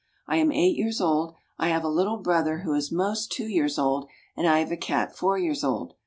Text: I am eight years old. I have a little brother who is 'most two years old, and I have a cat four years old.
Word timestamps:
I 0.25 0.37
am 0.37 0.51
eight 0.51 0.75
years 0.77 0.99
old. 0.99 1.35
I 1.59 1.67
have 1.67 1.83
a 1.83 1.87
little 1.87 2.17
brother 2.17 2.61
who 2.61 2.73
is 2.73 2.91
'most 2.91 3.31
two 3.31 3.45
years 3.47 3.77
old, 3.77 4.07
and 4.35 4.47
I 4.47 4.57
have 4.57 4.71
a 4.71 4.75
cat 4.75 5.15
four 5.15 5.37
years 5.37 5.63
old. 5.63 5.93